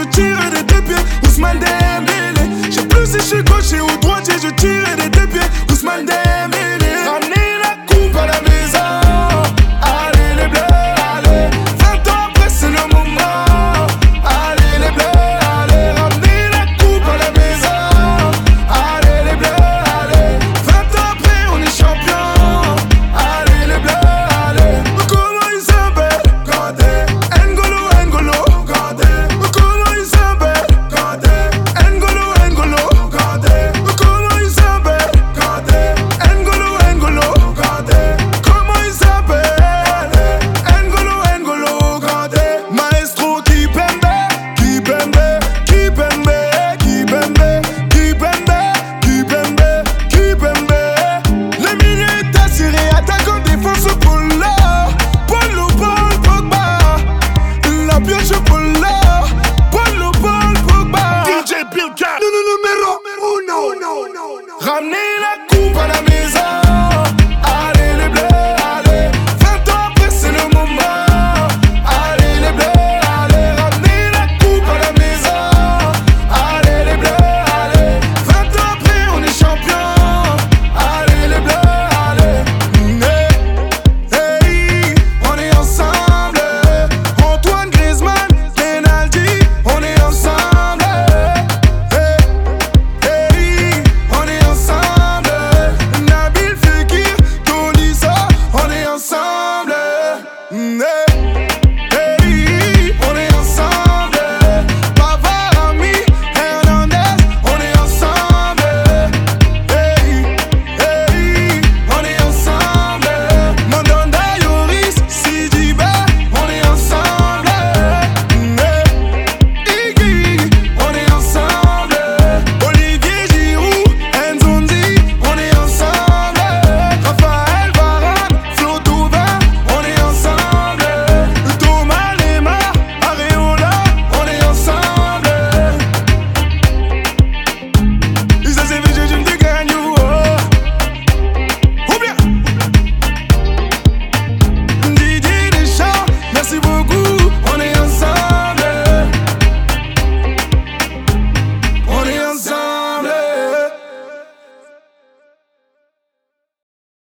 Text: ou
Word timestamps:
ou 0.00 0.29